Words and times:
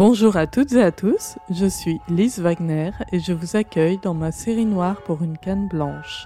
Bonjour 0.00 0.38
à 0.38 0.46
toutes 0.46 0.72
et 0.72 0.82
à 0.82 0.92
tous, 0.92 1.36
je 1.50 1.66
suis 1.66 2.00
Lise 2.08 2.38
Wagner 2.38 2.90
et 3.12 3.18
je 3.20 3.34
vous 3.34 3.54
accueille 3.54 3.98
dans 3.98 4.14
ma 4.14 4.32
série 4.32 4.64
noire 4.64 5.02
pour 5.02 5.20
une 5.22 5.36
canne 5.36 5.68
blanche. 5.68 6.24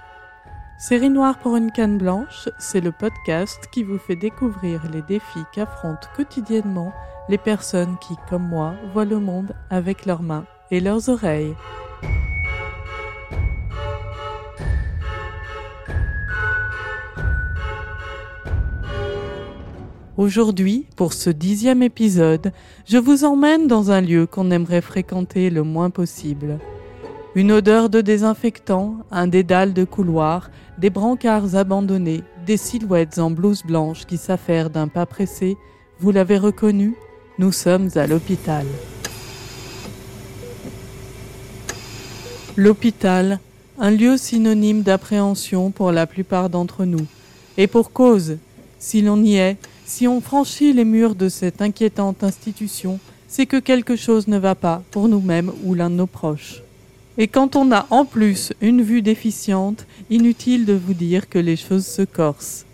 Série 0.79 1.09
noire 1.09 1.37
pour 1.39 1.57
une 1.57 1.73
canne 1.73 1.97
blanche, 1.97 2.47
c'est 2.57 2.79
le 2.79 2.93
podcast 2.93 3.59
qui 3.73 3.83
vous 3.83 3.97
fait 3.97 4.15
découvrir 4.15 4.89
les 4.93 5.01
défis 5.01 5.43
qu'affrontent 5.53 6.07
quotidiennement 6.15 6.93
les 7.27 7.37
personnes 7.37 7.97
qui, 7.99 8.13
comme 8.29 8.47
moi, 8.47 8.75
voient 8.93 9.03
le 9.03 9.19
monde 9.19 9.53
avec 9.69 10.05
leurs 10.05 10.23
mains 10.23 10.45
et 10.71 10.79
leurs 10.79 11.09
oreilles. 11.09 11.53
Aujourd'hui, 20.17 20.85
pour 20.95 21.11
ce 21.11 21.29
dixième 21.29 21.83
épisode, 21.83 22.53
je 22.87 22.95
vous 22.97 23.25
emmène 23.25 23.67
dans 23.67 23.91
un 23.91 23.99
lieu 23.99 24.25
qu'on 24.25 24.49
aimerait 24.49 24.79
fréquenter 24.81 25.49
le 25.49 25.61
moins 25.63 25.89
possible. 25.89 26.59
Une 27.35 27.51
odeur 27.51 27.89
de 27.89 27.99
désinfectant, 27.99 28.95
un 29.11 29.27
dédale 29.27 29.73
de 29.73 29.83
couloir, 29.83 30.49
des 30.77 30.89
brancards 30.89 31.57
abandonnés, 31.57 32.23
des 32.45 32.55
silhouettes 32.55 33.17
en 33.17 33.29
blouse 33.29 33.63
blanche 33.63 34.05
qui 34.05 34.15
s'affairent 34.15 34.69
d'un 34.69 34.87
pas 34.87 35.05
pressé, 35.05 35.57
vous 35.99 36.11
l'avez 36.11 36.37
reconnu, 36.37 36.95
nous 37.37 37.51
sommes 37.51 37.89
à 37.95 38.07
l'hôpital. 38.07 38.65
L'hôpital, 42.55 43.37
un 43.79 43.91
lieu 43.91 44.15
synonyme 44.15 44.81
d'appréhension 44.81 45.71
pour 45.71 45.91
la 45.91 46.07
plupart 46.07 46.49
d'entre 46.49 46.85
nous. 46.85 47.05
Et 47.57 47.67
pour 47.67 47.91
cause, 47.91 48.37
si 48.79 49.01
l'on 49.01 49.21
y 49.21 49.35
est, 49.35 49.57
si 49.87 50.07
on 50.07 50.19
franchit 50.19 50.73
les 50.73 50.83
murs 50.83 51.13
de 51.13 51.29
cette 51.29 51.61
inquiétante 51.61 52.23
institution, 52.23 52.99
c'est 53.27 53.45
que 53.45 53.57
quelque 53.57 53.95
chose 53.95 54.27
ne 54.27 54.39
va 54.39 54.55
pas 54.55 54.81
pour 54.89 55.07
nous-mêmes 55.07 55.51
ou 55.63 55.75
l'un 55.75 55.91
de 55.91 55.95
nos 55.95 56.07
proches. 56.07 56.63
Et 57.19 57.27
quand 57.27 57.55
on 57.55 57.71
a 57.71 57.85
en 57.91 58.03
plus 58.03 58.51
une 58.61 58.81
vue 58.81 59.03
déficiente, 59.03 59.85
inutile 60.09 60.65
de 60.65 60.73
vous 60.73 60.95
dire 60.95 61.29
que 61.29 61.37
les 61.37 61.55
choses 61.55 61.85
se 61.85 62.01
corsent. 62.01 62.65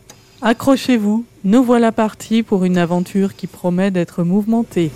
Accrochez-vous, 0.42 1.26
nous 1.44 1.64
voilà 1.64 1.92
partis 1.92 2.44
pour 2.44 2.64
une 2.64 2.78
aventure 2.78 3.36
qui 3.36 3.46
promet 3.46 3.92
d'être 3.92 4.24
mouvementée. 4.24 4.90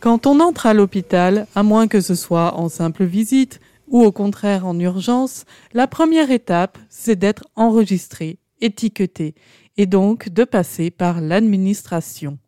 Quand 0.00 0.26
on 0.26 0.40
entre 0.40 0.66
à 0.66 0.74
l'hôpital, 0.74 1.46
à 1.54 1.62
moins 1.62 1.86
que 1.86 2.00
ce 2.00 2.16
soit 2.16 2.56
en 2.56 2.68
simple 2.68 3.04
visite 3.04 3.60
ou 3.86 4.02
au 4.02 4.10
contraire 4.10 4.66
en 4.66 4.76
urgence, 4.80 5.44
la 5.72 5.86
première 5.86 6.32
étape, 6.32 6.78
c'est 6.90 7.16
d'être 7.16 7.44
enregistré, 7.54 8.38
étiqueté 8.60 9.34
et 9.76 9.86
donc 9.86 10.28
de 10.30 10.44
passer 10.44 10.90
par 10.90 11.20
l'administration. 11.20 12.38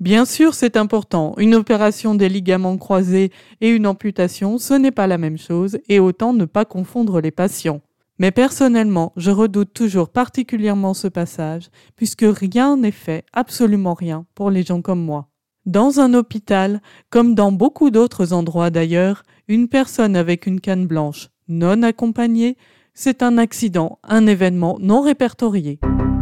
Bien 0.00 0.24
sûr, 0.24 0.54
c'est 0.54 0.76
important. 0.76 1.34
Une 1.38 1.54
opération 1.56 2.14
des 2.14 2.28
ligaments 2.28 2.78
croisés 2.78 3.32
et 3.60 3.68
une 3.68 3.86
amputation, 3.86 4.58
ce 4.58 4.74
n'est 4.74 4.92
pas 4.92 5.08
la 5.08 5.18
même 5.18 5.38
chose 5.38 5.78
et 5.88 5.98
autant 5.98 6.32
ne 6.32 6.44
pas 6.44 6.64
confondre 6.64 7.20
les 7.20 7.32
patients. 7.32 7.80
Mais 8.20 8.30
personnellement, 8.30 9.12
je 9.16 9.30
redoute 9.30 9.72
toujours 9.72 10.08
particulièrement 10.08 10.94
ce 10.94 11.06
passage, 11.08 11.68
puisque 11.94 12.24
rien 12.28 12.76
n'est 12.76 12.90
fait, 12.90 13.24
absolument 13.32 13.94
rien, 13.94 14.26
pour 14.34 14.50
les 14.50 14.62
gens 14.64 14.82
comme 14.82 15.02
moi. 15.02 15.28
Dans 15.66 16.00
un 16.00 16.14
hôpital, 16.14 16.80
comme 17.10 17.34
dans 17.34 17.52
beaucoup 17.52 17.90
d'autres 17.90 18.32
endroits 18.32 18.70
d'ailleurs, 18.70 19.22
une 19.48 19.68
personne 19.68 20.16
avec 20.16 20.46
une 20.46 20.60
canne 20.60 20.86
blanche 20.86 21.28
non 21.50 21.82
accompagnée, 21.82 22.56
c'est 22.92 23.22
un 23.22 23.38
accident, 23.38 23.98
un 24.02 24.26
événement 24.26 24.76
non 24.80 25.00
répertorié. 25.00 25.78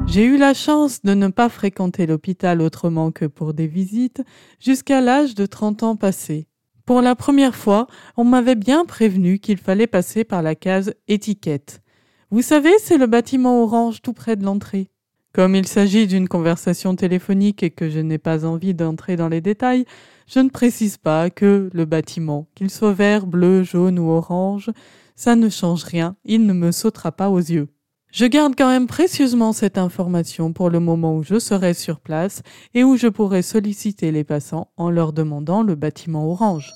J'ai 0.08 0.24
eu 0.24 0.36
la 0.38 0.54
chance 0.54 1.02
de 1.02 1.14
ne 1.14 1.28
pas 1.28 1.48
fréquenter 1.48 2.06
l'hôpital 2.06 2.62
autrement 2.62 3.10
que 3.10 3.24
pour 3.26 3.52
des 3.54 3.66
visites 3.66 4.22
jusqu'à 4.60 5.00
l'âge 5.00 5.34
de 5.34 5.46
30 5.46 5.82
ans 5.82 5.96
passés. 5.96 6.46
Pour 6.86 7.02
la 7.02 7.16
première 7.16 7.56
fois, 7.56 7.88
on 8.16 8.22
m'avait 8.24 8.54
bien 8.54 8.84
prévenu 8.84 9.40
qu'il 9.40 9.58
fallait 9.58 9.88
passer 9.88 10.22
par 10.22 10.42
la 10.42 10.54
case 10.54 10.94
étiquette. 11.08 11.82
Vous 12.30 12.40
savez, 12.40 12.70
c'est 12.78 12.98
le 12.98 13.08
bâtiment 13.08 13.62
orange 13.64 14.00
tout 14.00 14.12
près 14.12 14.36
de 14.36 14.44
l'entrée. 14.44 14.88
Comme 15.32 15.56
il 15.56 15.66
s'agit 15.66 16.06
d'une 16.06 16.28
conversation 16.28 16.94
téléphonique 16.94 17.64
et 17.64 17.70
que 17.70 17.90
je 17.90 17.98
n'ai 17.98 18.18
pas 18.18 18.44
envie 18.44 18.74
d'entrer 18.74 19.16
dans 19.16 19.28
les 19.28 19.40
détails, 19.40 19.84
je 20.28 20.38
ne 20.38 20.48
précise 20.50 20.96
pas 20.98 21.30
que 21.30 21.68
le 21.72 21.84
bâtiment, 21.84 22.46
qu'il 22.54 22.70
soit 22.70 22.94
vert, 22.94 23.26
bleu, 23.26 23.64
jaune 23.64 23.98
ou 23.98 24.08
orange, 24.10 24.70
ça 25.16 25.34
ne 25.34 25.48
change 25.48 25.82
rien, 25.82 26.14
il 26.24 26.46
ne 26.46 26.52
me 26.52 26.70
sautera 26.70 27.10
pas 27.10 27.28
aux 27.28 27.38
yeux. 27.38 27.68
Je 28.12 28.24
garde 28.24 28.54
quand 28.56 28.68
même 28.68 28.86
précieusement 28.86 29.52
cette 29.52 29.76
information 29.78 30.52
pour 30.52 30.70
le 30.70 30.80
moment 30.80 31.16
où 31.16 31.22
je 31.22 31.38
serai 31.38 31.74
sur 31.74 32.00
place 32.00 32.42
et 32.74 32.84
où 32.84 32.96
je 32.96 33.08
pourrai 33.08 33.42
solliciter 33.42 34.10
les 34.12 34.24
passants 34.24 34.68
en 34.76 34.90
leur 34.90 35.12
demandant 35.12 35.62
le 35.62 35.74
bâtiment 35.74 36.26
orange. 36.30 36.72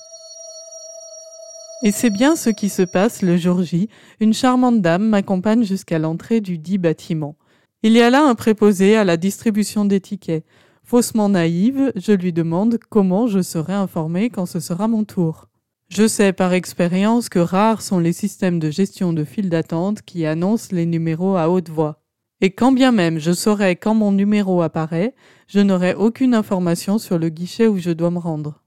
Et 1.83 1.93
c'est 1.93 2.11
bien 2.11 2.37
ce 2.37 2.51
qui 2.51 2.69
se 2.69 2.83
passe 2.83 3.23
le 3.23 3.37
jour 3.39 3.63
J. 3.63 3.89
Une 4.21 4.35
charmante 4.35 4.83
dame 4.83 5.09
m'accompagne 5.09 5.65
jusqu'à 5.65 5.99
l'entrée 5.99 6.41
du 6.43 6.59
dit 6.59 6.77
bâtiment. 6.79 7.37
Il 7.83 7.93
y 7.93 8.03
a 8.03 8.11
là 8.11 8.23
un 8.25 8.35
préposé 8.35 8.97
à 8.97 9.05
la 9.05 9.17
distribution 9.17 9.87
des 9.87 10.01
tickets. 10.01 10.45
Faussement 10.83 11.31
naïve, 11.31 11.91
je 11.97 12.13
lui 12.13 12.35
demande 12.35 12.77
comment 12.91 13.29
je 13.29 13.41
serai 13.41 13.73
informée 13.73 14.29
quand 14.29 14.45
ce 14.45 14.61
sera 14.61 14.89
mon 14.89 15.05
tour. 15.05 15.47
Je 15.91 16.07
sais 16.07 16.33
par 16.33 16.53
expérience 16.53 17.29
que 17.29 17.41
rares 17.41 17.83
sont 17.83 17.99
les 17.99 18.13
systèmes 18.13 18.61
de 18.61 18.71
gestion 18.71 19.13
de 19.13 19.25
file 19.25 19.49
d'attente 19.51 20.03
qui 20.03 20.25
annoncent 20.25 20.69
les 20.71 20.87
numéros 20.87 21.35
à 21.35 21.49
haute 21.51 21.69
voix. 21.69 22.01
Et 22.41 22.51
quand 22.53 22.71
bien 22.71 22.93
même 22.93 23.19
je 23.19 23.33
saurais 23.33 23.75
quand 23.75 23.93
mon 23.93 24.13
numéro 24.13 24.63
apparaît, 24.63 25.17
je 25.49 25.59
n'aurai 25.59 25.95
aucune 25.95 26.35
information 26.37 26.99
sur 26.99 27.19
le 27.19 27.29
guichet 27.29 27.67
où 27.67 27.79
je 27.79 27.91
dois 27.91 28.13
me 28.13 28.21
rendre. 28.21 28.63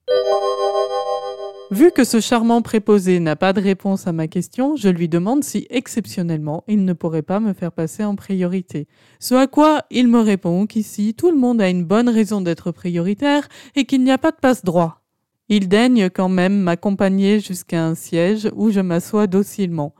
Vu 1.71 1.91
que 1.95 2.03
ce 2.03 2.19
charmant 2.19 2.61
préposé 2.61 3.21
n'a 3.21 3.37
pas 3.37 3.53
de 3.53 3.61
réponse 3.61 4.05
à 4.05 4.11
ma 4.11 4.27
question, 4.27 4.75
je 4.75 4.89
lui 4.89 5.07
demande 5.07 5.45
si 5.45 5.65
exceptionnellement 5.69 6.65
il 6.67 6.83
ne 6.83 6.91
pourrait 6.91 7.21
pas 7.21 7.39
me 7.39 7.53
faire 7.53 7.71
passer 7.71 8.03
en 8.03 8.17
priorité. 8.17 8.85
Ce 9.21 9.33
à 9.33 9.47
quoi 9.47 9.79
il 9.91 10.09
me 10.09 10.19
répond 10.19 10.65
qu'ici 10.65 11.13
tout 11.13 11.31
le 11.31 11.37
monde 11.37 11.61
a 11.61 11.69
une 11.69 11.85
bonne 11.85 12.09
raison 12.09 12.41
d'être 12.41 12.71
prioritaire 12.71 13.47
et 13.77 13.85
qu'il 13.85 14.03
n'y 14.03 14.11
a 14.11 14.17
pas 14.17 14.31
de 14.31 14.37
passe 14.41 14.65
droit. 14.65 15.02
Il 15.49 15.67
daigne 15.67 16.09
quand 16.09 16.29
même 16.29 16.61
m'accompagner 16.61 17.39
jusqu'à 17.41 17.83
un 17.85 17.95
siège 17.95 18.49
où 18.55 18.69
je 18.71 18.79
m'assois 18.79 19.27
docilement. 19.27 19.93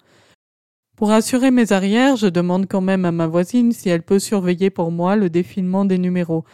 Pour 0.96 1.12
assurer 1.12 1.52
mes 1.52 1.74
arrières, 1.74 2.16
je 2.16 2.28
demande 2.28 2.66
quand 2.70 2.80
même 2.80 3.04
à 3.04 3.12
ma 3.12 3.28
voisine 3.28 3.74
si 3.74 3.90
elle 3.90 4.04
peut 4.04 4.20
surveiller 4.20 4.70
pour 4.70 4.90
moi 4.92 5.16
le 5.18 5.30
défilement 5.30 5.84
des 5.84 5.98
numéros. 5.98 6.46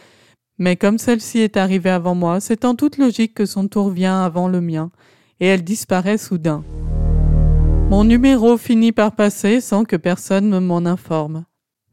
Mais 0.58 0.74
comme 0.76 0.98
celle-ci 0.98 1.38
est 1.38 1.56
arrivée 1.56 1.90
avant 1.90 2.14
moi, 2.16 2.40
c'est 2.40 2.64
en 2.64 2.74
toute 2.74 2.98
logique 2.98 3.34
que 3.34 3.46
son 3.46 3.68
tour 3.68 3.90
vient 3.90 4.22
avant 4.24 4.48
le 4.48 4.60
mien, 4.60 4.90
et 5.38 5.46
elle 5.46 5.62
disparaît 5.62 6.18
soudain. 6.18 6.64
Mon 7.90 8.02
numéro 8.04 8.56
finit 8.56 8.92
par 8.92 9.12
passer 9.14 9.60
sans 9.60 9.84
que 9.84 9.96
personne 9.96 10.50
ne 10.50 10.58
m'en 10.58 10.78
informe. 10.84 11.44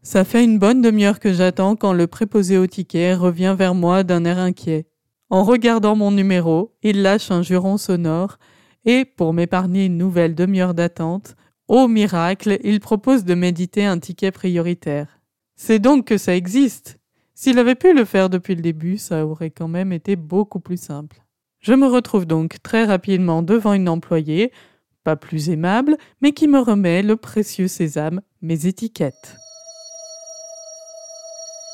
Ça 0.02 0.24
fait 0.24 0.44
une 0.44 0.58
bonne 0.60 0.82
demi-heure 0.82 1.20
que 1.20 1.34
j'attends 1.34 1.76
quand 1.76 1.94
le 1.94 2.08
préposé 2.08 2.58
au 2.58 2.66
ticket 2.66 3.14
revient 3.14 3.56
vers 3.58 3.76
moi 3.76 4.04
d'un 4.04 4.26
air 4.26 4.40
inquiet. 4.40 4.87
En 5.30 5.44
regardant 5.44 5.96
mon 5.96 6.12
numéro, 6.12 6.74
il 6.84 7.02
lâche 7.02 7.32
un 7.32 7.42
juron 7.42 7.78
sonore 7.78 8.38
et, 8.86 9.04
pour 9.04 9.34
m'épargner 9.34 9.86
une 9.86 9.98
nouvelle 9.98 10.36
demi-heure 10.36 10.74
d'attente, 10.74 11.36
au 11.68 11.90
miracle, 11.90 12.58
il 12.64 12.80
propose 12.80 13.26
de 13.26 13.34
méditer 13.34 13.84
un 13.86 14.00
ticket 14.00 14.32
prioritaire. 14.32 15.20
C'est 15.58 15.80
donc 15.80 16.06
que 16.06 16.18
ça 16.18 16.34
existe. 16.36 16.98
S'il 17.36 17.60
avait 17.60 17.76
pu 17.76 17.94
le 17.94 18.06
faire 18.06 18.30
depuis 18.30 18.56
le 18.56 18.62
début, 18.62 18.98
ça 18.98 19.26
aurait 19.26 19.52
quand 19.52 19.68
même 19.68 19.92
été 19.92 20.16
beaucoup 20.16 20.62
plus 20.62 20.80
simple. 20.82 21.22
Je 21.60 21.74
me 21.74 21.88
retrouve 21.88 22.26
donc 22.26 22.64
très 22.64 22.86
rapidement 22.86 23.42
devant 23.42 23.74
une 23.74 23.90
employée, 23.90 24.54
pas 25.04 25.18
plus 25.18 25.50
aimable, 25.50 25.98
mais 26.22 26.32
qui 26.32 26.48
me 26.48 26.60
remet 26.60 27.04
le 27.04 27.18
précieux 27.18 27.68
sésame, 27.68 28.22
mes 28.42 28.66
étiquettes. 28.66 29.36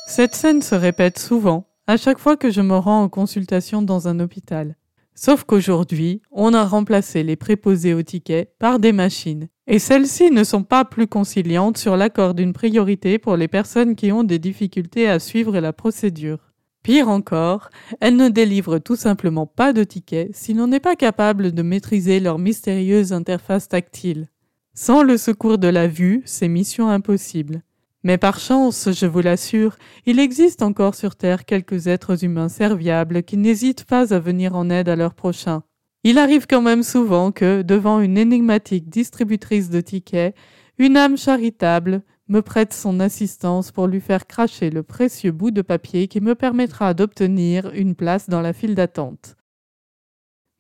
Cette 0.07 0.33
scène 0.33 0.61
se 0.61 0.75
répète 0.75 1.19
souvent, 1.19 1.65
à 1.85 1.97
chaque 1.97 2.17
fois 2.19 2.37
que 2.37 2.49
je 2.49 2.61
me 2.61 2.77
rends 2.77 3.03
en 3.03 3.09
consultation 3.09 3.81
dans 3.81 4.07
un 4.07 4.19
hôpital. 4.21 4.77
Sauf 5.15 5.43
qu'aujourd'hui, 5.43 6.21
on 6.31 6.53
a 6.53 6.65
remplacé 6.65 7.23
les 7.23 7.35
préposés 7.35 7.93
au 7.93 8.01
ticket 8.01 8.51
par 8.57 8.79
des 8.79 8.93
machines, 8.93 9.47
et 9.67 9.79
celles-ci 9.79 10.31
ne 10.31 10.43
sont 10.45 10.63
pas 10.63 10.85
plus 10.85 11.07
conciliantes 11.07 11.77
sur 11.77 11.97
l'accord 11.97 12.33
d'une 12.35 12.53
priorité 12.53 13.19
pour 13.19 13.35
les 13.35 13.47
personnes 13.49 13.95
qui 13.95 14.11
ont 14.13 14.23
des 14.23 14.39
difficultés 14.39 15.07
à 15.09 15.19
suivre 15.19 15.59
la 15.59 15.73
procédure. 15.73 16.53
Pire 16.83 17.09
encore, 17.09 17.69
elles 17.99 18.15
ne 18.15 18.27
délivrent 18.29 18.79
tout 18.79 18.95
simplement 18.97 19.45
pas 19.45 19.71
de 19.73 19.83
tickets 19.83 20.31
si 20.33 20.53
l'on 20.53 20.67
n'est 20.67 20.79
pas 20.81 20.95
capable 20.95 21.51
de 21.51 21.61
maîtriser 21.61 22.19
leur 22.21 22.39
mystérieuse 22.39 23.11
interface 23.13 23.67
tactile. 23.69 24.27
Sans 24.73 25.03
le 25.03 25.17
secours 25.17 25.57
de 25.59 25.67
la 25.67 25.87
vue, 25.87 26.23
c'est 26.25 26.47
mission 26.47 26.89
impossible. 26.89 27.61
Mais 28.03 28.17
par 28.17 28.37
chance, 28.37 28.89
je 28.91 29.05
vous 29.05 29.21
l'assure, 29.21 29.77
il 30.05 30.19
existe 30.19 30.61
encore 30.61 30.93
sur 30.93 31.15
Terre 31.15 31.45
quelques 31.45 31.87
êtres 31.87 32.25
humains 32.25 32.49
serviables 32.49 33.23
qui 33.23 33.37
n'hésitent 33.37 33.85
pas 33.85 34.13
à 34.13 34.19
venir 34.19 34.55
en 34.57 34.69
aide 34.69 34.89
à 34.89 34.97
leur 34.97 35.13
prochain. 35.13 35.63
Il 36.03 36.17
arrive 36.17 36.45
quand 36.45 36.61
même 36.61 36.83
souvent 36.83 37.31
que, 37.31 37.61
devant 37.61 38.01
une 38.01 38.17
énigmatique 38.17 38.89
distributrice 38.89 39.69
de 39.69 39.79
tickets, 39.79 40.35
une 40.77 40.97
âme 40.97 41.15
charitable 41.15 42.01
me 42.27 42.41
prête 42.41 42.73
son 42.73 42.99
assistance 42.99 43.71
pour 43.71 43.87
lui 43.87 44.01
faire 44.01 44.27
cracher 44.27 44.69
le 44.69 44.83
précieux 44.83 45.31
bout 45.31 45.51
de 45.51 45.61
papier 45.61 46.09
qui 46.09 46.19
me 46.19 46.35
permettra 46.35 46.93
d'obtenir 46.93 47.69
une 47.73 47.95
place 47.95 48.27
dans 48.27 48.41
la 48.41 48.51
file 48.51 48.75
d'attente. 48.75 49.35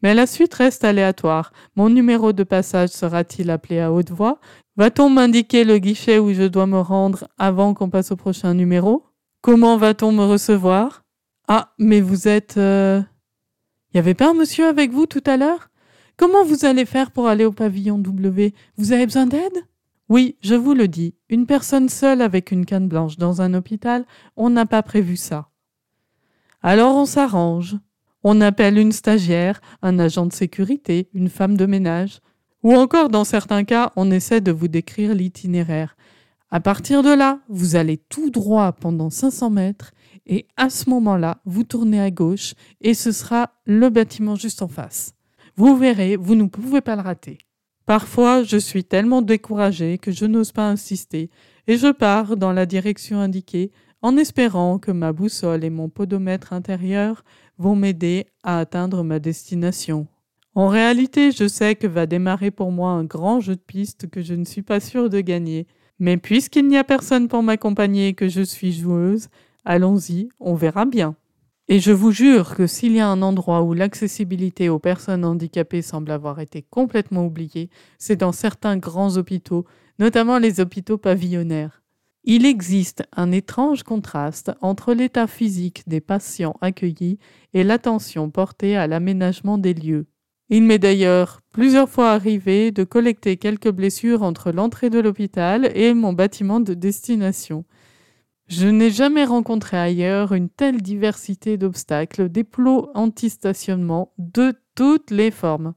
Mais 0.01 0.13
la 0.13 0.27
suite 0.27 0.53
reste 0.53 0.83
aléatoire. 0.85 1.51
Mon 1.75 1.89
numéro 1.89 2.31
de 2.33 2.43
passage 2.43 2.89
sera-t-il 2.89 3.49
appelé 3.49 3.79
à 3.79 3.91
haute 3.91 4.11
voix 4.11 4.39
Va-t-on 4.75 5.07
m'indiquer 5.07 5.65
le 5.65 5.77
guichet 5.77 6.17
où 6.17 6.33
je 6.33 6.43
dois 6.47 6.65
me 6.65 6.79
rendre 6.79 7.27
avant 7.37 7.75
qu'on 7.75 7.91
passe 7.91 8.11
au 8.11 8.15
prochain 8.15 8.55
numéro 8.55 9.03
Comment 9.41 9.77
va-t-on 9.77 10.11
me 10.11 10.25
recevoir 10.25 11.03
Ah, 11.47 11.73
mais 11.77 12.01
vous 12.01 12.27
êtes... 12.27 12.53
Il 12.55 12.59
euh, 12.61 13.01
avait 13.93 14.15
pas 14.15 14.31
un 14.31 14.33
monsieur 14.33 14.65
avec 14.67 14.89
vous 14.91 15.05
tout 15.05 15.21
à 15.27 15.37
l'heure 15.37 15.69
Comment 16.17 16.43
vous 16.43 16.65
allez 16.65 16.85
faire 16.85 17.11
pour 17.11 17.27
aller 17.27 17.45
au 17.45 17.51
pavillon 17.51 17.99
W 17.99 18.55
Vous 18.77 18.93
avez 18.93 19.05
besoin 19.05 19.27
d'aide 19.27 19.53
Oui, 20.09 20.37
je 20.41 20.55
vous 20.55 20.73
le 20.73 20.87
dis, 20.87 21.13
une 21.29 21.45
personne 21.45 21.87
seule 21.89 22.21
avec 22.23 22.49
une 22.51 22.65
canne 22.65 22.87
blanche 22.87 23.17
dans 23.17 23.41
un 23.43 23.53
hôpital, 23.53 24.05
on 24.37 24.49
n'a 24.49 24.65
pas 24.65 24.81
prévu 24.81 25.17
ça. 25.17 25.49
Alors 26.63 26.95
on 26.95 27.05
s'arrange. 27.05 27.77
On 28.23 28.41
appelle 28.41 28.79
une 28.79 28.91
stagiaire, 28.93 29.61
un 29.83 29.99
agent 29.99 30.25
de 30.25 30.33
sécurité, 30.33 31.09
une 31.13 31.29
femme 31.29 31.57
de 31.57 31.65
ménage. 31.67 32.21
Ou 32.63 32.73
encore, 32.75 33.09
dans 33.09 33.25
certains 33.25 33.65
cas, 33.65 33.91
on 33.97 34.09
essaie 34.09 34.39
de 34.39 34.51
vous 34.53 34.69
décrire 34.69 35.13
l'itinéraire. 35.13 35.97
À 36.49 36.61
partir 36.61 37.03
de 37.03 37.09
là, 37.13 37.39
vous 37.49 37.75
allez 37.75 37.97
tout 37.97 38.29
droit 38.29 38.71
pendant 38.71 39.09
500 39.09 39.49
mètres 39.49 39.91
et 40.25 40.47
à 40.55 40.69
ce 40.69 40.89
moment-là, 40.89 41.41
vous 41.43 41.65
tournez 41.65 41.99
à 41.99 42.09
gauche 42.09 42.53
et 42.79 42.93
ce 42.93 43.11
sera 43.11 43.49
le 43.65 43.89
bâtiment 43.89 44.35
juste 44.35 44.61
en 44.61 44.69
face. 44.69 45.13
Vous 45.57 45.75
verrez, 45.75 46.15
vous 46.15 46.35
ne 46.35 46.45
pouvez 46.45 46.79
pas 46.79 46.95
le 46.95 47.01
rater. 47.01 47.37
Parfois, 47.85 48.43
je 48.43 48.55
suis 48.55 48.85
tellement 48.85 49.21
découragée 49.21 49.97
que 49.97 50.11
je 50.11 50.23
n'ose 50.25 50.53
pas 50.53 50.69
insister 50.69 51.29
et 51.67 51.75
je 51.75 51.91
pars 51.91 52.37
dans 52.37 52.53
la 52.53 52.65
direction 52.65 53.19
indiquée 53.19 53.71
en 54.01 54.15
espérant 54.15 54.79
que 54.79 54.91
ma 54.91 55.11
boussole 55.11 55.65
et 55.65 55.69
mon 55.69 55.89
podomètre 55.89 56.53
intérieur 56.53 57.25
vont 57.57 57.75
m'aider 57.75 58.25
à 58.43 58.59
atteindre 58.59 59.03
ma 59.03 59.19
destination. 59.19 60.07
En 60.55 60.67
réalité, 60.67 61.31
je 61.31 61.47
sais 61.47 61.73
que 61.75 61.87
va 61.87 62.05
démarrer 62.05 62.51
pour 62.51 62.71
moi 62.71 62.91
un 62.91 63.03
grand 63.03 63.39
jeu 63.39 63.55
de 63.55 63.59
piste 63.61 64.07
que 64.09 64.21
je 64.21 64.35
ne 64.35 64.45
suis 64.45 64.61
pas 64.61 64.79
sûre 64.79 65.09
de 65.09 65.19
gagner. 65.19 65.65
Mais 65.97 66.17
puisqu'il 66.17 66.67
n'y 66.67 66.77
a 66.77 66.83
personne 66.83 67.27
pour 67.27 67.41
m'accompagner 67.41 68.09
et 68.09 68.13
que 68.13 68.27
je 68.27 68.41
suis 68.43 68.71
joueuse, 68.71 69.29
allons-y, 69.65 70.29
on 70.39 70.53
verra 70.53 70.85
bien. 70.85 71.15
Et 71.69 71.79
je 71.79 71.91
vous 71.91 72.11
jure 72.11 72.53
que 72.55 72.67
s'il 72.67 72.91
y 72.93 72.99
a 72.99 73.07
un 73.07 73.21
endroit 73.23 73.63
où 73.63 73.73
l'accessibilité 73.73 74.69
aux 74.69 74.77
personnes 74.79 75.25
handicapées 75.25 75.81
semble 75.81 76.11
avoir 76.11 76.39
été 76.39 76.61
complètement 76.61 77.25
oubliée, 77.25 77.69
c'est 77.97 78.17
dans 78.19 78.33
certains 78.33 78.77
grands 78.77 79.17
hôpitaux, 79.17 79.65
notamment 79.97 80.37
les 80.39 80.59
hôpitaux 80.59 80.97
pavillonnaires. 80.99 81.81
Il 82.25 82.45
existe 82.45 83.03
un 83.15 83.31
étrange 83.31 83.81
contraste 83.83 84.51
entre 84.61 84.93
l'état 84.93 85.25
physique 85.27 85.83
des 85.87 86.01
patients 86.01 86.55
accueillis 86.61 87.17
et 87.55 87.63
l'attention 87.63 88.29
portée 88.29 88.75
à 88.77 88.85
l'aménagement 88.87 89.57
des 89.57 89.73
lieux. 89.73 90.05
Il 90.55 90.61
m'est 90.65 90.77
d'ailleurs 90.77 91.39
plusieurs 91.51 91.89
fois 91.89 92.11
arrivé 92.11 92.69
de 92.69 92.83
collecter 92.83 93.37
quelques 93.37 93.71
blessures 93.71 94.21
entre 94.21 94.51
l'entrée 94.51 94.91
de 94.91 94.99
l'hôpital 94.99 95.75
et 95.75 95.95
mon 95.95 96.13
bâtiment 96.13 96.59
de 96.59 96.75
destination. 96.75 97.65
Je 98.45 98.67
n'ai 98.67 98.91
jamais 98.91 99.23
rencontré 99.25 99.77
ailleurs 99.79 100.31
une 100.31 100.49
telle 100.49 100.83
diversité 100.83 101.57
d'obstacles, 101.57 102.29
des 102.29 102.43
plots 102.43 102.91
anti-stationnement 102.93 104.13
de 104.19 104.53
toutes 104.75 105.09
les 105.09 105.31
formes. 105.31 105.73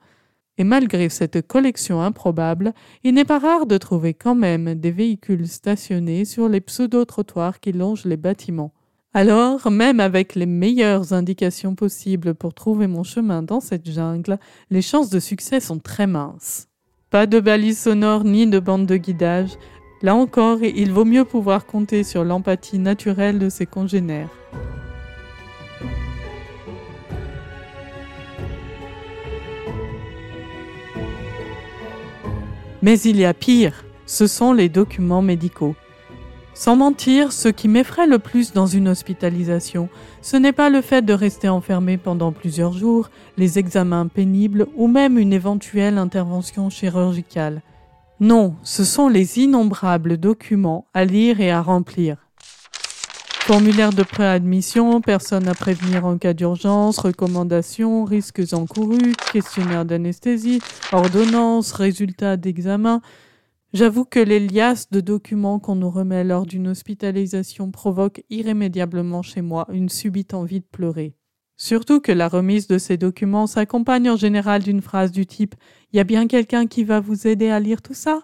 Et 0.59 0.65
malgré 0.65 1.09
cette 1.09 1.47
collection 1.47 2.03
improbable, 2.03 2.75
il 3.03 3.15
n'est 3.15 3.25
pas 3.25 3.39
rare 3.39 3.65
de 3.65 3.79
trouver 3.79 4.13
quand 4.13 4.35
même 4.35 4.75
des 4.75 4.91
véhicules 4.91 5.49
stationnés 5.49 6.27
sur 6.27 6.51
les 6.51 6.61
pseudo-trottoirs 6.61 7.61
qui 7.61 7.73
longent 7.73 8.05
les 8.05 8.19
bâtiments. 8.19 8.75
Alors, 9.19 9.71
même 9.71 9.99
avec 9.99 10.35
les 10.35 10.45
meilleures 10.45 11.15
indications 11.15 11.75
possibles 11.75 12.35
pour 12.35 12.53
trouver 12.53 12.87
mon 12.87 13.03
chemin 13.03 13.43
dans 13.43 13.61
cette 13.61 13.91
jungle, 13.91 14.37
les 14.69 14.83
chances 14.83 15.09
de 15.09 15.21
succès 15.21 15.59
sont 15.59 15.79
très 15.79 16.07
minces. 16.07 16.69
Pas 17.09 17.25
de 17.25 17.41
balises 17.41 17.79
sonores 17.81 18.25
ni 18.25 18.47
de 18.47 18.59
bande 18.59 18.85
de 18.85 18.99
guidage. 18.99 19.53
Là 20.03 20.15
encore, 20.15 20.63
il 20.63 20.93
vaut 20.93 21.07
mieux 21.07 21.25
pouvoir 21.25 21.65
compter 21.65 22.03
sur 22.05 22.25
l'empathie 22.25 22.79
naturelle 22.79 23.39
de 23.39 23.49
ses 23.49 23.65
congénères. 23.65 24.29
Mais 32.83 33.01
il 33.01 33.17
y 33.17 33.25
a 33.25 33.33
pire, 33.33 33.87
ce 34.05 34.27
sont 34.27 34.53
les 34.53 34.69
documents 34.69 35.23
médicaux. 35.23 35.75
Sans 36.59 36.75
mentir, 36.75 37.33
ce 37.33 37.49
qui 37.49 37.69
m'effraie 37.69 38.07
le 38.07 38.19
plus 38.19 38.55
dans 38.55 38.65
une 38.67 38.89
hospitalisation, 38.89 39.91
ce 40.23 40.39
n'est 40.39 40.55
pas 40.55 40.71
le 40.71 40.81
fait 40.81 41.03
de 41.03 41.13
rester 41.13 41.51
enfermé 41.51 41.99
pendant 41.99 42.33
plusieurs 42.33 42.73
jours, 42.73 43.11
les 43.37 43.59
examens 43.59 44.07
pénibles 44.07 44.67
ou 44.75 44.89
même 44.89 45.19
une 45.19 45.35
éventuelle 45.35 45.99
intervention 45.99 46.71
chirurgicale. 46.71 47.61
Non, 48.21 48.55
ce 48.63 48.85
sont 48.85 49.09
les 49.11 49.39
innombrables 49.39 50.17
documents 50.17 50.87
à 50.95 51.05
lire 51.05 51.41
et 51.41 51.51
à 51.51 51.61
remplir. 51.61 52.17
Formulaire 53.43 53.93
de 53.93 54.03
préadmission, 54.03 55.03
personne 55.03 55.47
à 55.49 55.55
prévenir 55.55 56.07
en 56.07 56.17
cas 56.17 56.33
d'urgence, 56.33 56.97
recommandations, 56.97 58.07
risques 58.07 58.55
encourus, 58.55 59.13
questionnaire 59.31 59.85
d'anesthésie, 59.85 60.63
ordonnance, 60.91 61.73
résultats 61.73 62.39
d'examen, 62.39 63.03
J'avoue 63.79 64.07
que 64.07 64.19
les 64.21 64.41
liasses 64.41 64.89
de 64.91 65.03
documents 65.03 65.59
qu'on 65.59 65.75
nous 65.75 65.91
remet 65.91 66.25
lors 66.25 66.47
d'une 66.47 66.67
hospitalisation 66.69 67.71
provoquent 67.71 68.23
irrémédiablement 68.31 69.21
chez 69.21 69.43
moi 69.43 69.67
une 69.71 69.91
subite 69.91 70.33
envie 70.33 70.61
de 70.61 70.65
pleurer. 70.65 71.15
Surtout 71.59 72.01
que 72.01 72.11
la 72.11 72.29
remise 72.29 72.69
de 72.69 72.79
ces 72.79 72.97
documents 72.97 73.47
s'accompagne 73.47 74.09
en 74.09 74.17
général 74.17 74.63
d'une 74.63 74.81
phrase 74.81 75.13
du 75.13 75.27
type 75.27 75.57
Y 75.93 75.99
a 76.01 76.05
bien 76.05 76.27
quelqu'un 76.27 76.67
qui 76.67 76.85
va 76.85 77.01
vous 77.01 77.27
aider 77.27 77.51
à 77.51 77.61
lire 77.61 77.83
tout 77.83 77.93
ça 77.93 78.23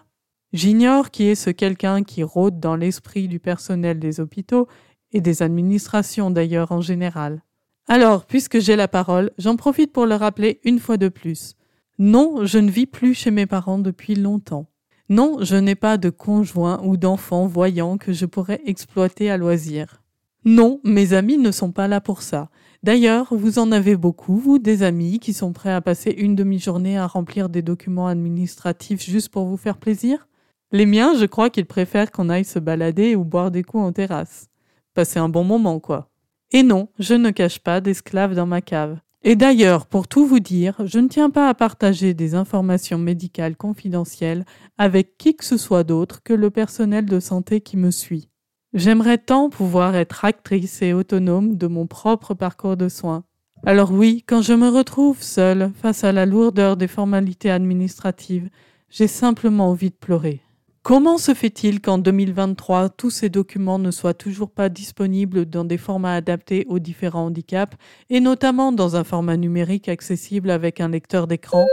J'ignore 0.53 1.11
qui 1.11 1.25
est 1.25 1.35
ce 1.35 1.51
quelqu'un 1.51 2.01
qui 2.01 2.23
rôde 2.23 2.59
dans 2.59 2.75
l'esprit 2.75 3.27
du 3.27 3.39
personnel 3.39 3.99
des 3.99 4.19
hôpitaux 4.19 4.67
et 5.11 5.21
des 5.21 5.43
administrations 5.43 6.31
d'ailleurs 6.31 6.71
en 6.71 6.81
général. 6.81 7.43
Alors, 7.87 8.25
puisque 8.25 8.59
j'ai 8.59 8.75
la 8.75 8.87
parole, 8.87 9.29
j'en 9.37 9.55
profite 9.55 9.93
pour 9.93 10.07
le 10.07 10.15
rappeler 10.15 10.61
une 10.63 10.79
fois 10.79 10.97
de 10.97 11.09
plus. 11.09 11.53
Non, 11.99 12.43
je 12.43 12.57
ne 12.57 12.71
vis 12.71 12.87
plus 12.87 13.13
chez 13.13 13.29
mes 13.29 13.45
parents 13.45 13.77
depuis 13.77 14.15
longtemps. 14.15 14.65
Non, 15.15 15.43
je 15.43 15.55
n'ai 15.55 15.75
pas 15.75 15.97
de 15.99 16.09
conjoint 16.09 16.81
ou 16.83 16.97
d'enfant 16.97 17.45
voyant 17.45 17.99
que 17.99 18.13
je 18.13 18.25
pourrais 18.25 18.61
exploiter 18.65 19.29
à 19.29 19.37
loisir. 19.37 20.01
Non, 20.43 20.79
mes 20.83 21.13
amis 21.13 21.37
ne 21.37 21.51
sont 21.51 21.71
pas 21.71 21.87
là 21.87 22.01
pour 22.01 22.23
ça. 22.23 22.49
D'ailleurs, 22.81 23.27
vous 23.29 23.59
en 23.59 23.71
avez 23.71 23.95
beaucoup, 23.95 24.37
vous, 24.37 24.57
des 24.57 24.81
amis 24.81 25.19
qui 25.19 25.31
sont 25.31 25.53
prêts 25.53 25.69
à 25.71 25.81
passer 25.81 26.09
une 26.09 26.33
demi-journée 26.35 26.97
à 26.97 27.05
remplir 27.05 27.47
des 27.47 27.61
documents 27.61 28.07
administratifs 28.07 29.03
juste 29.03 29.29
pour 29.29 29.45
vous 29.45 29.55
faire 29.55 29.77
plaisir 29.77 30.27
Les 30.71 30.87
miens, 30.87 31.13
je 31.15 31.25
crois 31.27 31.51
qu'ils 31.51 31.67
préfèrent 31.67 32.09
qu'on 32.11 32.27
aille 32.29 32.43
se 32.43 32.57
balader 32.57 33.15
ou 33.15 33.23
boire 33.23 33.51
des 33.51 33.61
coups 33.63 33.83
en 33.83 33.91
terrasse. 33.91 34.47
Passer 34.95 35.19
un 35.19 35.29
bon 35.29 35.43
moment, 35.43 35.79
quoi. 35.79 36.09
Et 36.49 36.63
non, 36.63 36.89
je 36.97 37.13
ne 37.13 37.29
cache 37.29 37.59
pas 37.59 37.81
d'esclaves 37.81 38.33
dans 38.33 38.47
ma 38.47 38.61
cave. 38.61 38.97
Et 39.25 39.37
d'ailleurs, 39.37 39.85
pour 39.85 40.09
tout 40.09 40.25
vous 40.25 40.41
dire, 40.41 40.75
je 40.85 40.99
ne 40.99 41.07
tiens 41.07 41.29
pas 41.29 41.47
à 41.47 41.53
partager 41.53 42.13
des 42.13 42.35
informations 42.35 42.97
médicales 42.97 43.55
confidentielles 43.55 44.43
avec 44.77 45.17
qui 45.17 45.33
que 45.33 45.45
ce 45.45 45.55
soit 45.55 45.85
d'autre 45.85 46.21
que 46.23 46.33
le 46.33 46.49
personnel 46.49 47.05
de 47.05 47.21
santé 47.21 47.61
qui 47.61 47.77
me 47.77 47.89
suit. 47.89 48.27
J'aimerais 48.73 49.17
tant 49.17 49.49
pouvoir 49.49 49.95
être 49.95 50.25
actrice 50.25 50.81
et 50.81 50.91
autonome 50.91 51.55
de 51.55 51.67
mon 51.67 51.87
propre 51.87 52.33
parcours 52.33 52.75
de 52.75 52.89
soins. 52.89 53.23
Alors 53.65 53.93
oui, 53.93 54.25
quand 54.27 54.41
je 54.41 54.53
me 54.53 54.67
retrouve 54.67 55.21
seule 55.21 55.71
face 55.73 56.03
à 56.03 56.11
la 56.11 56.25
lourdeur 56.25 56.75
des 56.75 56.89
formalités 56.89 57.49
administratives, 57.51 58.49
j'ai 58.89 59.07
simplement 59.07 59.69
envie 59.69 59.89
de 59.91 59.95
pleurer. 59.95 60.42
Comment 60.85 61.17
se 61.17 61.33
fait-il 61.33 61.79
qu'en 61.79 61.97
2023, 61.97 62.89
tous 62.89 63.09
ces 63.09 63.29
documents 63.29 63.79
ne 63.79 63.89
soient 63.89 64.13
toujours 64.13 64.51
pas 64.51 64.67
disponibles 64.67 65.45
dans 65.45 65.63
des 65.63 65.77
formats 65.77 66.13
adaptés 66.13 66.65
aux 66.67 66.77
différents 66.79 67.27
handicaps, 67.27 67.77
et 68.09 68.19
notamment 68.19 68.73
dans 68.73 68.97
un 68.97 69.05
format 69.05 69.37
numérique 69.37 69.87
accessible 69.87 70.49
avec 70.49 70.81
un 70.81 70.89
lecteur 70.89 71.25
d'écran 71.25 71.65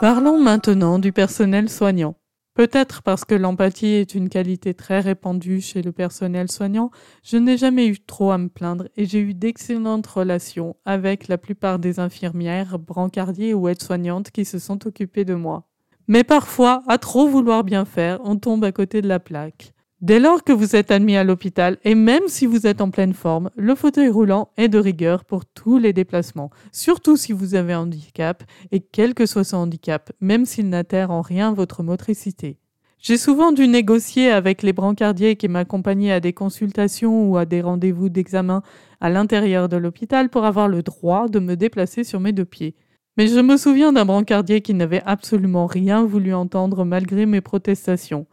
Parlons 0.00 0.38
maintenant 0.40 1.00
du 1.00 1.10
personnel 1.10 1.68
soignant. 1.68 2.14
Peut-être 2.54 3.02
parce 3.02 3.24
que 3.24 3.34
l'empathie 3.34 3.86
est 3.94 4.14
une 4.14 4.28
qualité 4.28 4.72
très 4.72 5.00
répandue 5.00 5.60
chez 5.60 5.82
le 5.82 5.90
personnel 5.90 6.48
soignant, 6.48 6.92
je 7.24 7.38
n'ai 7.38 7.56
jamais 7.56 7.88
eu 7.88 7.98
trop 7.98 8.30
à 8.30 8.38
me 8.38 8.48
plaindre 8.48 8.86
et 8.96 9.04
j'ai 9.04 9.18
eu 9.18 9.34
d'excellentes 9.34 10.06
relations 10.06 10.76
avec 10.84 11.26
la 11.26 11.38
plupart 11.38 11.80
des 11.80 11.98
infirmières, 11.98 12.78
brancardiers 12.78 13.52
ou 13.52 13.66
aides-soignantes 13.68 14.30
qui 14.30 14.44
se 14.44 14.60
sont 14.60 14.86
occupées 14.86 15.24
de 15.24 15.34
moi. 15.34 15.69
Mais 16.08 16.24
parfois, 16.24 16.82
à 16.88 16.98
trop 16.98 17.28
vouloir 17.28 17.64
bien 17.64 17.84
faire, 17.84 18.18
on 18.24 18.36
tombe 18.36 18.64
à 18.64 18.72
côté 18.72 19.02
de 19.02 19.08
la 19.08 19.20
plaque. 19.20 19.72
Dès 20.00 20.18
lors 20.18 20.44
que 20.44 20.52
vous 20.52 20.76
êtes 20.76 20.90
admis 20.90 21.16
à 21.16 21.24
l'hôpital, 21.24 21.76
et 21.84 21.94
même 21.94 22.22
si 22.26 22.46
vous 22.46 22.66
êtes 22.66 22.80
en 22.80 22.90
pleine 22.90 23.12
forme, 23.12 23.50
le 23.56 23.74
fauteuil 23.74 24.08
roulant 24.08 24.48
est 24.56 24.68
de 24.68 24.78
rigueur 24.78 25.26
pour 25.26 25.44
tous 25.44 25.76
les 25.76 25.92
déplacements, 25.92 26.50
surtout 26.72 27.18
si 27.18 27.32
vous 27.34 27.54
avez 27.54 27.74
un 27.74 27.80
handicap, 27.80 28.42
et 28.72 28.80
quel 28.80 29.12
que 29.12 29.26
soit 29.26 29.44
son 29.44 29.58
handicap, 29.58 30.10
même 30.20 30.46
s'il 30.46 30.70
n'atterre 30.70 31.10
en 31.10 31.20
rien 31.20 31.52
votre 31.52 31.82
motricité. 31.82 32.56
J'ai 32.98 33.18
souvent 33.18 33.52
dû 33.52 33.68
négocier 33.68 34.30
avec 34.30 34.62
les 34.62 34.72
brancardiers 34.72 35.36
qui 35.36 35.48
m'accompagnaient 35.48 36.12
à 36.12 36.20
des 36.20 36.32
consultations 36.32 37.28
ou 37.30 37.36
à 37.36 37.44
des 37.44 37.60
rendez-vous 37.60 38.08
d'examen 38.08 38.62
à 39.00 39.10
l'intérieur 39.10 39.68
de 39.68 39.76
l'hôpital 39.78 40.28
pour 40.30 40.44
avoir 40.44 40.68
le 40.68 40.82
droit 40.82 41.28
de 41.28 41.38
me 41.38 41.56
déplacer 41.56 42.04
sur 42.04 42.20
mes 42.20 42.32
deux 42.32 42.44
pieds. 42.44 42.74
Mais 43.20 43.26
je 43.26 43.38
me 43.38 43.58
souviens 43.58 43.92
d'un 43.92 44.06
brancardier 44.06 44.62
qui 44.62 44.72
n'avait 44.72 45.02
absolument 45.04 45.66
rien 45.66 46.06
voulu 46.06 46.32
entendre 46.32 46.86
malgré 46.86 47.26
mes 47.26 47.42
protestations. 47.42 48.26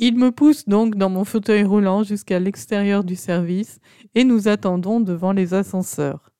Il 0.00 0.16
me 0.18 0.32
pousse 0.32 0.68
donc 0.68 0.96
dans 0.96 1.08
mon 1.10 1.22
fauteuil 1.24 1.62
roulant 1.62 2.02
jusqu'à 2.02 2.40
l'extérieur 2.40 3.04
du 3.04 3.14
service 3.14 3.78
et 4.16 4.24
nous 4.24 4.48
attendons 4.48 4.98
devant 4.98 5.30
les 5.30 5.54
ascenseurs. 5.54 6.30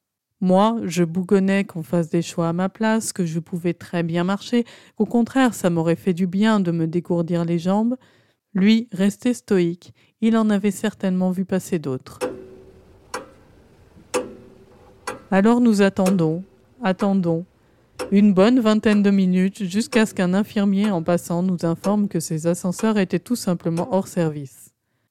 Moi, 0.41 0.79
je 0.83 1.05
bougonnais 1.05 1.63
qu'on 1.63 1.85
fasse 1.85 2.11
des 2.11 2.23
choix 2.23 2.49
à 2.49 2.53
ma 2.53 2.69
place, 2.69 3.13
que 3.13 3.25
je 3.25 3.39
pouvais 3.39 3.73
très 3.73 4.03
bien 4.03 4.25
marcher, 4.25 4.65
Au 4.99 5.05
contraire 5.07 5.55
ça 5.55 5.71
m'aurait 5.71 5.95
fait 5.95 6.13
du 6.13 6.27
bien 6.27 6.59
de 6.59 6.73
me 6.73 6.89
dégourdir 6.89 7.45
les 7.45 7.61
jambes. 7.61 7.95
Lui 8.53 8.89
restait 8.91 9.33
stoïque, 9.33 9.93
il 10.21 10.37
en 10.37 10.51
avait 10.51 10.73
certainement 10.73 11.31
vu 11.31 11.45
passer 11.45 11.79
d'autres. 11.79 12.19
Alors 15.31 15.61
nous 15.61 15.83
attendons, 15.83 16.43
Attendons 16.87 17.47
une 18.11 18.35
bonne 18.35 18.61
vingtaine 18.61 19.03
de 19.03 19.09
minutes 19.09 19.64
jusqu'à 19.64 20.05
ce 20.05 20.12
qu'un 20.12 20.35
infirmier 20.35 20.91
en 20.91 21.03
passant 21.03 21.43
nous 21.43 21.57
informe 21.64 22.09
que 22.09 22.21
ces 22.21 22.47
ascenseurs 22.47 22.99
étaient 22.99 23.19
tout 23.19 23.37
simplement 23.37 23.88
hors 23.95 24.07
service. 24.07 24.69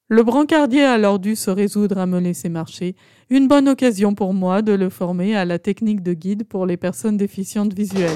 Le 0.08 0.22
brancardier 0.22 0.84
a 0.84 0.92
alors 0.92 1.18
dû 1.18 1.36
se 1.36 1.50
résoudre 1.50 1.98
à 1.98 2.06
me 2.06 2.20
laisser 2.20 2.48
marcher, 2.48 2.96
une 3.32 3.48
bonne 3.48 3.68
occasion 3.68 4.13
pour 4.13 4.36
moi 4.36 4.62
de 4.62 4.72
le 4.72 4.89
former 4.92 5.36
à 5.36 5.46
la 5.46 5.58
technique 5.58 6.03
de 6.03 6.13
guide 6.13 6.44
pour 6.46 6.68
les 6.68 6.77
personnes 6.77 7.18
déficientes 7.18 7.74
visuelles. 7.74 8.12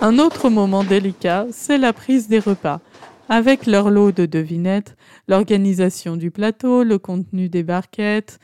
Un 0.00 0.18
autre 0.18 0.48
moment 0.48 0.82
délicat, 0.84 1.44
c'est 1.50 1.76
la 1.76 1.92
prise 1.92 2.26
des 2.26 2.38
repas 2.38 2.80
avec 3.28 3.66
leur 3.66 3.90
lot 3.90 4.10
de 4.10 4.26
devinettes, 4.26 4.96
l'organisation 5.28 6.16
du 6.16 6.30
plateau, 6.30 6.82
le 6.82 6.98
contenu 6.98 7.48
des 7.48 7.62
barquettes, 7.62 8.38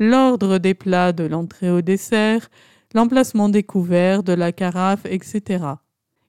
l'ordre 0.00 0.58
des 0.58 0.74
plats 0.74 1.12
de 1.12 1.24
l'entrée 1.24 1.70
au 1.70 1.80
dessert, 1.82 2.48
l'emplacement 2.94 3.48
des 3.48 3.62
couverts, 3.62 4.22
de 4.24 4.32
la 4.32 4.52
carafe, 4.52 5.06
etc. 5.06 5.64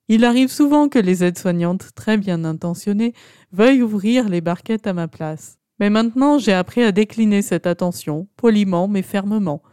Il 0.08 0.24
arrive 0.24 0.50
souvent 0.52 0.88
que 0.88 1.00
les 1.00 1.24
aides-soignantes, 1.24 1.96
très 1.96 2.18
bien 2.18 2.44
intentionnées, 2.46 3.14
veuillent 3.52 3.82
ouvrir 3.82 4.30
les 4.30 4.42
barquettes 4.42 4.86
à 4.86 4.94
ma 4.94 5.08
place. 5.08 5.58
Mais 5.80 5.90
maintenant, 5.90 6.38
j'ai 6.38 6.54
appris 6.54 6.84
à 6.84 6.92
décliner 6.92 7.42
cette 7.42 7.66
attention, 7.66 8.28
poliment 8.38 8.88
mais 8.88 9.02
fermement 9.02 9.64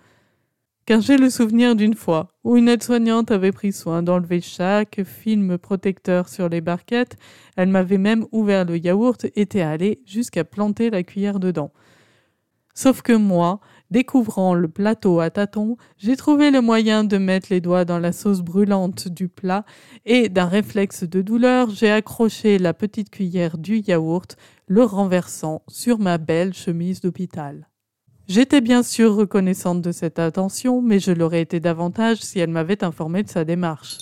car 0.86 1.00
j'ai 1.00 1.16
le 1.16 1.30
souvenir 1.30 1.76
d'une 1.76 1.94
fois 1.94 2.28
où 2.44 2.56
une 2.56 2.68
aide-soignante 2.68 3.30
avait 3.30 3.52
pris 3.52 3.72
soin 3.72 4.02
d'enlever 4.02 4.40
chaque 4.40 5.02
film 5.04 5.56
protecteur 5.58 6.28
sur 6.28 6.48
les 6.48 6.60
barquettes, 6.60 7.16
elle 7.56 7.68
m'avait 7.68 7.98
même 7.98 8.26
ouvert 8.32 8.64
le 8.64 8.78
yaourt, 8.78 9.24
et 9.24 9.32
était 9.40 9.60
allée 9.60 10.02
jusqu'à 10.06 10.44
planter 10.44 10.90
la 10.90 11.02
cuillère 11.04 11.38
dedans. 11.38 11.72
Sauf 12.74 13.02
que 13.02 13.12
moi, 13.12 13.60
découvrant 13.90 14.54
le 14.54 14.66
plateau 14.66 15.20
à 15.20 15.28
tâtons, 15.30 15.76
j'ai 15.98 16.16
trouvé 16.16 16.50
le 16.50 16.62
moyen 16.62 17.04
de 17.04 17.18
mettre 17.18 17.48
les 17.50 17.60
doigts 17.60 17.84
dans 17.84 17.98
la 17.98 18.12
sauce 18.12 18.40
brûlante 18.40 19.08
du 19.08 19.28
plat 19.28 19.64
et, 20.06 20.30
d'un 20.30 20.46
réflexe 20.46 21.04
de 21.04 21.20
douleur, 21.20 21.68
j'ai 21.70 21.90
accroché 21.90 22.56
la 22.58 22.72
petite 22.74 23.10
cuillère 23.10 23.58
du 23.58 23.76
yaourt, 23.86 24.36
le 24.66 24.82
renversant 24.84 25.62
sur 25.68 25.98
ma 26.00 26.16
belle 26.18 26.54
chemise 26.54 27.02
d'hôpital. 27.02 27.68
J'étais 28.28 28.60
bien 28.60 28.82
sûr 28.84 29.14
reconnaissante 29.16 29.82
de 29.82 29.90
cette 29.90 30.18
attention, 30.20 30.80
mais 30.80 31.00
je 31.00 31.10
l'aurais 31.10 31.42
été 31.42 31.58
davantage 31.58 32.18
si 32.18 32.38
elle 32.38 32.50
m'avait 32.50 32.84
informé 32.84 33.22
de 33.24 33.28
sa 33.28 33.44
démarche. 33.44 33.98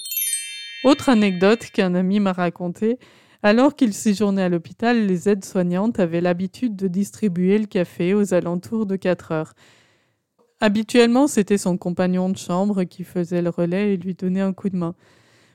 Autre 0.84 1.08
anecdote 1.08 1.64
qu'un 1.72 1.94
ami 1.94 2.20
m'a 2.20 2.32
racontée, 2.34 2.98
alors 3.42 3.74
qu'il 3.74 3.94
séjournait 3.94 4.42
à 4.42 4.48
l'hôpital, 4.50 5.06
les 5.06 5.28
aides-soignantes 5.30 5.98
avaient 5.98 6.20
l'habitude 6.20 6.76
de 6.76 6.86
distribuer 6.86 7.58
le 7.58 7.66
café 7.66 8.12
aux 8.12 8.34
alentours 8.34 8.84
de 8.84 8.96
4 8.96 9.32
heures. 9.32 9.54
Habituellement, 10.60 11.26
c'était 11.26 11.58
son 11.58 11.78
compagnon 11.78 12.28
de 12.28 12.36
chambre 12.36 12.84
qui 12.84 13.04
faisait 13.04 13.40
le 13.40 13.48
relais 13.48 13.94
et 13.94 13.96
lui 13.96 14.14
donnait 14.14 14.42
un 14.42 14.52
coup 14.52 14.68
de 14.68 14.76
main. 14.76 14.94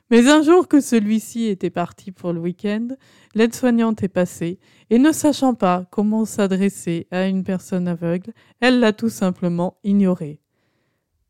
Mais 0.08 0.28
un 0.28 0.40
jour 0.42 0.68
que 0.68 0.80
celui-ci 0.80 1.46
était 1.46 1.70
parti 1.70 2.12
pour 2.12 2.32
le 2.32 2.38
week-end, 2.38 2.86
l'aide-soignante 3.34 4.04
est 4.04 4.08
passée, 4.08 4.60
et 4.88 5.00
ne 5.00 5.10
sachant 5.10 5.54
pas 5.54 5.84
comment 5.90 6.24
s'adresser 6.24 7.08
à 7.10 7.26
une 7.26 7.42
personne 7.42 7.88
aveugle, 7.88 8.30
elle 8.60 8.78
l'a 8.78 8.92
tout 8.92 9.08
simplement 9.08 9.78
ignorée. 9.82 10.40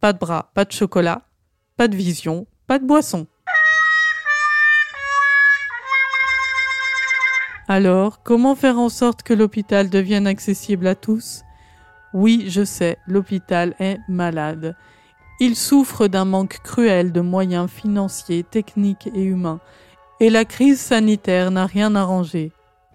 Pas 0.00 0.12
de 0.12 0.18
bras, 0.18 0.50
pas 0.54 0.66
de 0.66 0.73
chocolat, 0.73 1.23
pas 1.78 1.88
de 1.88 1.97
vision, 1.97 2.47
pas 2.66 2.78
de 2.78 2.85
boisson. 2.85 3.26
Alors, 7.68 8.23
comment 8.23 8.54
faire 8.54 8.78
en 8.78 8.90
sorte 8.90 9.23
que 9.23 9.33
l'hôpital 9.33 9.88
devienne 9.88 10.26
accessible 10.26 10.87
à 10.87 10.95
tous 10.95 11.42
Oui, 12.12 12.45
je 12.49 12.62
sais, 12.64 12.99
l'hôpital 13.06 13.75
est 13.78 13.97
malade. 14.06 14.76
Ils 15.38 15.55
souffrent 15.57 16.09
d'un 16.09 16.25
manque 16.25 16.61
cruel 16.64 17.12
de 17.12 17.21
moyens 17.21 17.69
financiers, 17.69 18.43
techniques 18.43 19.11
et 19.14 19.23
humains, 19.23 19.61
et 20.19 20.31
la 20.31 20.47
crise 20.47 20.81
sanitaire 20.81 21.50
n'a 21.50 21.66
rien 21.66 21.95
arrangé. 21.95 22.52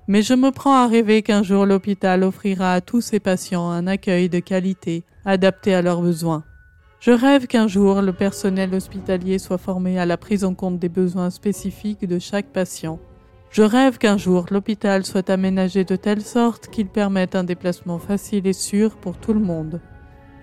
Mais 0.08 0.24
je 0.24 0.34
me 0.34 0.50
prends 0.50 0.74
à 0.74 0.88
rêver 0.88 1.22
qu'un 1.22 1.44
jour 1.44 1.68
l'hôpital 1.68 2.24
offrira 2.24 2.74
à 2.74 2.82
tous 2.82 3.00
ses 3.02 3.20
patients 3.20 3.70
un 3.70 3.86
accueil 3.86 4.28
de 4.28 4.40
qualité, 4.40 5.04
adapté 5.24 5.76
à 5.76 5.84
leurs 5.84 6.02
besoins. 6.02 6.44
Je 7.00 7.12
rêve 7.12 7.46
qu'un 7.46 7.68
jour 7.68 8.02
le 8.02 8.12
personnel 8.12 8.74
hospitalier 8.74 9.38
soit 9.38 9.60
formé 9.60 10.00
à 10.00 10.08
la 10.08 10.18
prise 10.18 10.44
en 10.44 10.56
compte 10.56 10.80
des 10.80 10.90
besoins 10.90 11.30
spécifiques 11.30 12.08
de 12.08 12.18
chaque 12.18 12.48
patient. 12.52 13.00
Je 13.52 13.62
rêve 13.62 14.00
qu'un 14.00 14.18
jour 14.18 14.48
l'hôpital 14.50 15.06
soit 15.06 15.30
aménagé 15.30 15.84
de 15.84 15.96
telle 15.96 16.22
sorte 16.24 16.68
qu'il 16.70 16.88
permette 16.88 17.36
un 17.36 17.44
déplacement 17.44 18.00
facile 18.00 18.48
et 18.48 18.54
sûr 18.54 18.98
pour 18.98 19.18
tout 19.18 19.34
le 19.34 19.40
monde. 19.42 19.80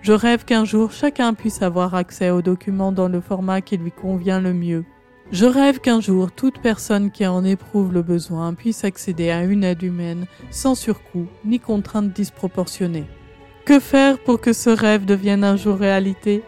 Je 0.01 0.13
rêve 0.13 0.45
qu'un 0.45 0.63
jour 0.63 0.91
chacun 0.91 1.33
puisse 1.33 1.61
avoir 1.61 1.93
accès 1.93 2.29
aux 2.29 2.41
documents 2.41 2.93
dans 2.93 3.09
le 3.09 3.19
format 3.19 3.59
qui 3.61 3.75
lui 3.75 3.91
convient 3.91 4.39
le 4.39 4.53
mieux. 4.53 4.85
Je 5.31 5.45
rêve 5.45 5.79
qu'un 5.79 5.99
jour 5.99 6.31
toute 6.31 6.59
personne 6.61 7.11
qui 7.11 7.27
en 7.27 7.43
éprouve 7.43 7.93
le 7.93 8.01
besoin 8.01 8.53
puisse 8.53 8.83
accéder 8.85 9.29
à 9.29 9.43
une 9.43 9.63
aide 9.63 9.83
humaine 9.83 10.25
sans 10.51 10.73
surcoût 10.75 11.27
ni 11.43 11.59
contrainte 11.59 12.13
disproportionnée. 12.13 13.05
Que 13.65 13.79
faire 13.79 14.17
pour 14.19 14.39
que 14.41 14.53
ce 14.53 14.69
rêve 14.69 15.05
devienne 15.05 15.43
un 15.43 15.57
jour 15.57 15.77
réalité 15.77 16.43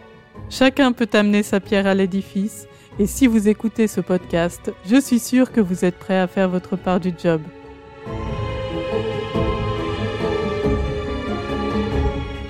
Chacun 0.50 0.91
peut 0.93 1.10
amener 1.13 1.43
sa 1.43 1.60
pierre 1.60 1.88
à 1.88 1.93
l'édifice 1.93 2.67
et 3.00 3.05
si 3.05 3.27
vous 3.27 3.48
écoutez 3.50 3.88
ce 3.88 4.01
podcast, 4.01 4.72
je 4.89 5.00
suis 5.00 5.20
sûr 5.20 5.51
que 5.51 5.62
vous 5.62 5.84
êtes 5.86 6.00
prêt 6.00 6.17
à 6.17 6.27
faire 6.27 6.50
votre 6.50 6.77
part 6.77 7.00
du 7.00 7.13
job. 7.22 7.41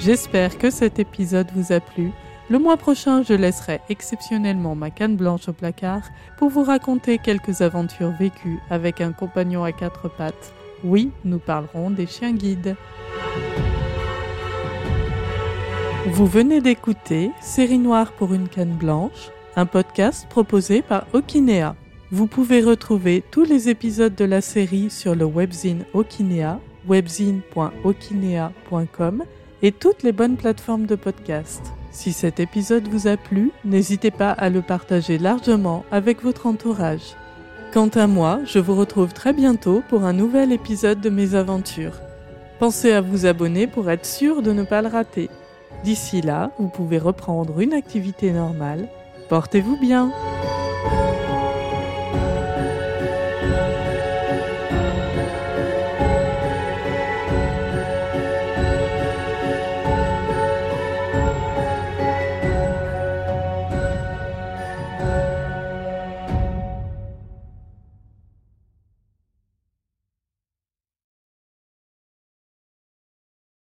J'espère 0.04 0.58
que 0.58 0.72
cet 0.72 0.98
épisode 0.98 1.46
vous 1.54 1.72
a 1.72 1.80
plu. 1.80 2.10
Le 2.50 2.58
mois 2.58 2.76
prochain, 2.76 3.22
je 3.22 3.34
laisserai 3.36 3.82
exceptionnellement 3.88 4.74
ma 4.74 4.90
canne 4.90 5.16
blanche 5.16 5.48
au 5.48 5.54
placard 5.54 6.02
pour 6.40 6.50
vous 6.50 6.64
raconter 6.64 7.20
quelques 7.20 7.62
aventures 7.62 8.10
vécues 8.20 8.58
avec 8.72 9.00
un 9.00 9.12
compagnon 9.12 9.64
à 9.64 9.72
quatre 9.72 10.08
pattes. 10.10 10.56
Oui, 10.84 11.12
nous 11.24 11.38
parlerons 11.38 11.92
des 11.92 12.08
chiens 12.08 12.34
guides. 12.34 12.76
Vous 16.08 16.26
venez 16.26 16.62
d'écouter 16.62 17.30
Série 17.40 17.78
Noire 17.78 18.12
pour 18.14 18.34
une 18.34 18.50
canne 18.50 18.74
blanche, 18.74 19.30
un 19.56 19.68
podcast 19.68 20.26
proposé 20.32 20.82
par 20.82 21.06
Okinea. 21.14 21.76
Vous 22.10 22.26
pouvez 22.26 22.62
retrouver 22.62 23.24
tous 23.30 23.44
les 23.44 23.70
épisodes 23.70 24.16
de 24.16 24.26
la 24.26 24.42
série 24.42 24.90
sur 24.90 25.14
le 25.14 25.26
webzine 25.26 25.86
Okinea, 25.94 26.60
webzine.okinea.com 26.88 29.24
et 29.62 29.72
toutes 29.72 30.04
les 30.04 30.12
bonnes 30.12 30.38
plateformes 30.38 30.86
de 30.86 30.96
podcast. 30.96 31.62
Si 31.92 32.14
cet 32.14 32.40
épisode 32.40 32.88
vous 32.88 33.08
a 33.08 33.18
plu, 33.18 33.52
n'hésitez 33.66 34.12
pas 34.12 34.32
à 34.32 34.50
le 34.50 34.62
partager 34.62 35.18
largement 35.18 35.84
avec 35.92 36.24
votre 36.24 36.48
entourage. 36.48 37.16
Quant 37.74 37.90
à 37.90 38.08
moi, 38.08 38.40
je 38.46 38.60
vous 38.60 38.76
retrouve 38.76 39.14
très 39.14 39.34
bientôt 39.34 39.84
pour 39.90 40.04
un 40.04 40.14
nouvel 40.14 40.52
épisode 40.52 41.00
de 41.00 41.10
mes 41.10 41.36
aventures. 41.36 42.00
Pensez 42.60 42.92
à 42.92 43.02
vous 43.02 43.26
abonner 43.26 43.68
pour 43.68 43.90
être 43.90 44.06
sûr 44.06 44.42
de 44.42 44.52
ne 44.52 44.64
pas 44.64 44.82
le 44.82 44.88
rater. 44.88 45.30
D'ici 45.84 46.22
là, 46.22 46.52
vous 46.60 46.70
pouvez 46.70 46.98
reprendre 47.00 47.60
une 47.60 47.74
activité 47.74 48.32
normale. 48.32 48.88
Portez-vous 49.30 49.78
bien. 49.78 50.12